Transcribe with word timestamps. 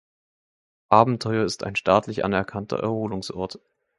Abentheuer 0.89 1.45
ist 1.45 1.63
ein 1.63 1.75
staatlich 1.75 2.25
anerkannter 2.25 2.79
Erholungsort. 2.79 3.59